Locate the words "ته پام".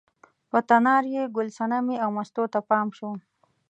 2.53-2.87